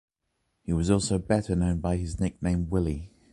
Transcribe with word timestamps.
He 0.63 0.73
was 0.73 0.89
also 0.89 1.19
better 1.19 1.55
known 1.55 1.79
by 1.79 1.97
his 1.97 2.19
nickname 2.19 2.71
“Willy.” 2.71 3.13